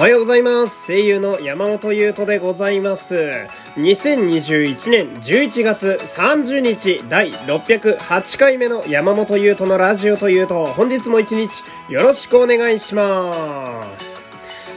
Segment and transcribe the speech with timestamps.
[0.00, 0.86] おはようございます。
[0.86, 3.46] 声優の山本優斗でございます。
[3.76, 14.24] 2021年11月30日第608回目の山本優斗のラジオというと、本日も一日よろしくお願いします。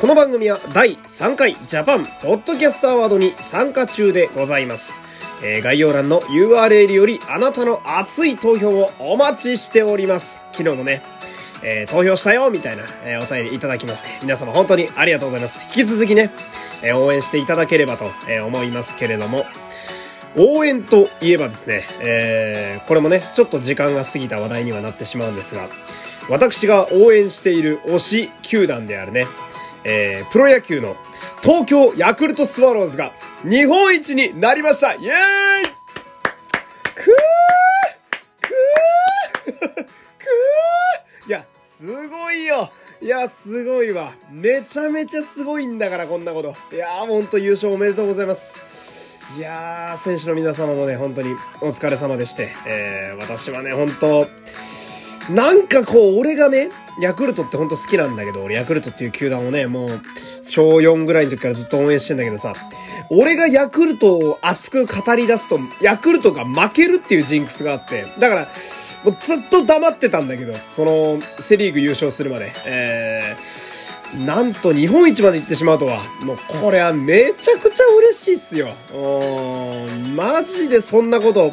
[0.00, 5.02] この番組は第3回ジャパンポッドキャストアワードに参加中でございます。
[5.40, 10.44] えー概要欄の URL よりあなたの熱い投票をお待ちしております。
[10.50, 11.04] 昨日もね、
[11.62, 15.64] えー投票したよみたいな、えーお便りいただきまして、皆様本当にありがとうございます。
[15.66, 16.30] 引き続きね、
[16.82, 19.46] えー応援していただければと、え思いますけれども、
[20.36, 25.68] 応援といえばですね、えーこれもね、ちょっと時間が過ぎた話題にはなってしまうんですが、
[26.28, 29.26] 私が応援している推し球団であるね、
[29.84, 30.96] えープロ野球の
[31.42, 33.12] 東京ヤクルトスワローズが
[33.44, 35.71] 日本一になりましたイエーイ
[41.82, 44.12] すごいよいや、すごいわ。
[44.30, 46.54] めちゃめちゃすごいんだから、こんなこと。
[46.72, 49.20] いやー、ほんと優勝おめでとうございます。
[49.36, 54.28] いやー、選手の皆様もね、本当にお疲れ様でして、えー、私はね、本当
[55.28, 60.02] なんかこう、俺がね、ヤクルトってほんと好きなんだけど、俺ヤクルトっていう球団をね、もう、
[60.42, 62.54] 小4ぐらいの時からずっと応援してんだけどさ、
[63.14, 68.48] 俺がヤクルトを熱く語り出すと、ヤクルトが負けるっていうジンクスがあって、だから、
[69.04, 78.74] もうずっと黙ってたんだけど、その、セリーグ優勝するまで、えー、なんと日本一まで行ってしまうとは、もうこれはめちゃくちゃ嬉しいっすよ。
[78.94, 81.52] うん、マジでそんなこと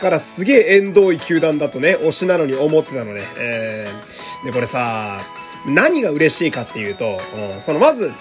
[0.00, 5.22] からすげえ縁遠い球団だとね、推しなのに思ってたので、えー、で、これさ、
[5.66, 7.20] 何が嬉しいかっていうと、
[7.58, 8.12] そのまず、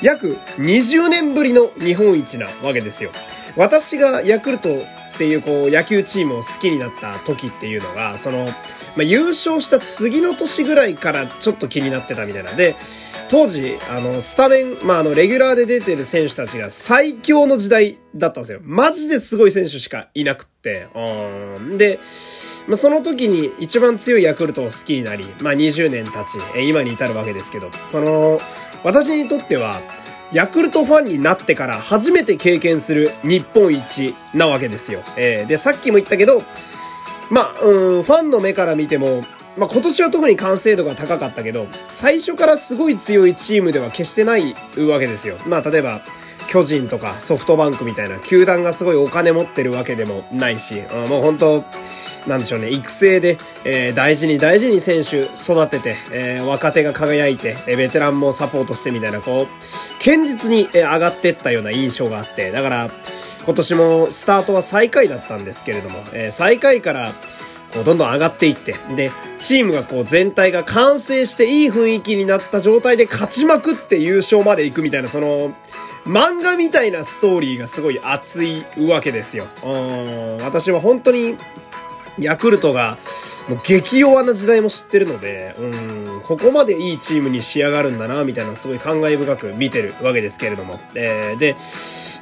[0.00, 3.10] 約20年ぶりの日本一なわけですよ。
[3.56, 4.82] 私がヤクルト
[5.14, 8.52] っていうこう野球チームを好きになった時っていうのが、その、ま
[8.98, 12.76] あ、優勝した次の年ぐらいからちょっと気になってたみたいなんで、
[13.28, 18.60] 当時、あの、スタメン、まあ、あの、レギュラーで出てる選手たちが最強の時代だったんですよ。
[18.62, 20.86] マジですごい選手しかいなくって。
[20.94, 21.78] うん。
[21.78, 21.98] で、
[22.68, 28.40] まあ、その時に一番強いヤクルトを好きになり、まあ、20年経ち、え今に至るわけですけど、その、
[28.84, 29.80] 私にとっては、
[30.32, 35.02] ヤクルトファンになってから初めて経験する日本一なわけですよ。
[35.16, 36.42] えーで、さっきも言ったけど、
[37.30, 39.24] まあ、うん、ファンの目から見ても、
[39.58, 45.38] まあ今年は特に完成度が高かったけど、最初からすごい強いチームでは決してないわけですよ。
[45.46, 46.02] まあ例えば、
[46.48, 51.64] 巨人とかソフトバンクみたいな球団がすごいお金持ってるわけでもないし、うんもう本当
[52.26, 62.90] なんでしょうね、育成で、えー大事に大事に選手育てて、えー若手が輝いて、えベテランもサポートしてみたいな、こう、堅実にえ上がってったような印象があって、だから、
[63.44, 67.14] 今年もスタートは最下位だったんですけれども、えー最下位から、
[67.72, 75.54] こうどんどん上がっていって、で、チームがこう全体が完成していい雰囲気になった状態で勝ちまくって優勝まで行くみたいな、その、
[76.04, 79.48] 漫画みたいなストーリーがすごい熱いわけですよ。
[79.62, 81.36] うん、私は本当に、
[82.18, 82.98] ヤクルトが、
[83.48, 90.80] もう激弱な時代も知ってるので、うん、ここまでいいチームに仕上がるんだな、みたいなすごい感慨深く見てるわけですけれども。
[90.94, 91.54] えーで、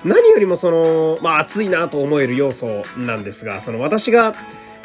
[0.05, 4.35] 何よりもその、まあ熱いなと思える要素なんですが、その私が、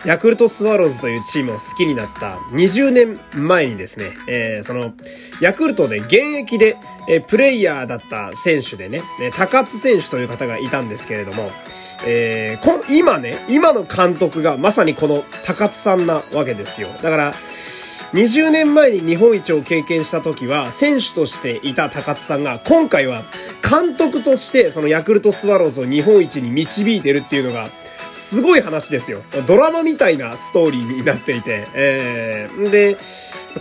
[0.04, 4.94] ヤクルトスワローズというチームを好きになった20年前にですね、えーその、
[5.42, 9.04] ヤクルトで現役で、えープレイヤーだった選手でね、
[9.36, 11.52] 高津選手という方がいたんですけれども、
[12.06, 16.90] えー今ね、今の監督がまさにこの高津さんなわけですよ。
[17.02, 17.36] だから、
[18.14, 23.24] 20年前に日本一を経験した時は選手としていた高津さんが今回は
[23.68, 27.72] 監督としてそのヤクルトスワローズを日本一に導いてるっていうのが
[28.12, 29.24] すごい話ですよ。
[29.48, 32.98] ドラマみたいなストーリーになっていて、えー、で、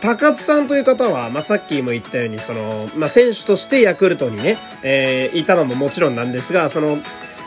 [0.00, 6.98] 高津さんという方は、まあ、さっきも言ったように、その、まあ、選手としてヤクルトにね、えーいたのももちろんなんですが、その、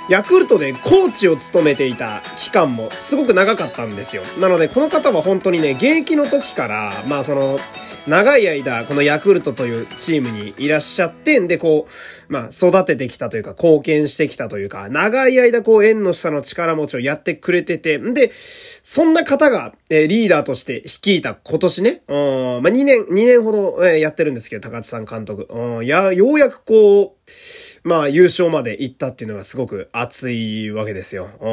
[0.09, 4.23] ヤクルトでコーチを務めていた期間もすごく長かったんですよ。
[4.37, 7.59] なので、この方は本当にね、現役の時から、まあその、
[8.05, 11.87] 長い間、このヤクルトというチームにいらっしゃって、んで、こ
[12.29, 25.47] う、まあ育ててきたというか、貢献してきたというか、長い間こう、縁の下の力持ちをやってくれてて、んで、そんな方が、えリーダーとして率いた今年ね、うん、まあ2年、2年ほど、えやってるんですけど、高津さん監督。
[25.49, 27.22] うん、や、ようやくこう、
[27.83, 31.29] まあ優勝まで行ったっていうのがすごく熱いわけですよ。
[31.41, 31.49] う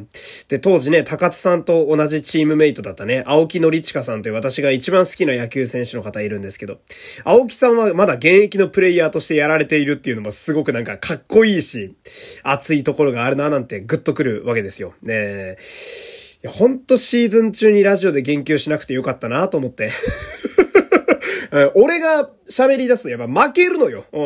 [0.00, 0.08] ん。
[0.48, 6.78] で、当時ね、高津さんと同じチームメイトだったね、青木のりちかさんという私が一番好きな野球選手の方いるんですけど、
[7.24, 11.94] 青木さんはまだ現役のプレイヤーとしてやられているっていうのもすごくなんかかっこいいし、
[12.42, 14.94] 熱いところがあるななんてグッとくるわけですよ。
[15.02, 15.56] ねえ。
[16.42, 19.90] いや、ほんとシーズン中にラジオで言及しなくてよかったなと思って。
[21.74, 24.04] 俺が喋り出すとやっぱ負けるのよ。
[24.12, 24.20] う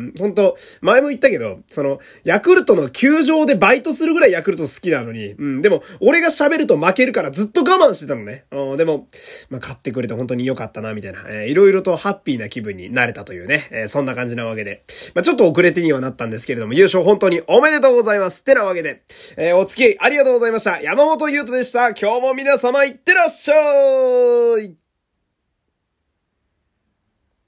[0.00, 0.12] ん。
[0.18, 5.62] 本当前も言ったけど、その、ヤクルトの球場でバイトするぐらいヤクルト好きなのに、うん。
[5.62, 8.44] でも、俺が喋ると負けるからずっと我慢してたのね。
[8.50, 8.76] うん。
[8.76, 9.08] でも、
[9.50, 11.24] まあ、買ってくれて本当に良かったな、みたいな。
[11.28, 13.66] えー、いろいろとハッピーな気分になれたというね。
[13.70, 14.84] えー、そんな感じなわけで。
[15.14, 18.40] まあ、ちょっと遅れてにはなったんですけれども、優勝本当におめでとうございます。
[18.40, 19.02] ってなわけで、
[19.36, 20.80] えー、お付き合いありがとうございました。
[20.80, 21.90] 山本優斗でした。
[21.90, 23.54] 今日も皆様いってらっしゃ
[24.60, 24.83] い